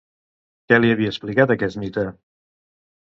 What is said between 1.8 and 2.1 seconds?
mite?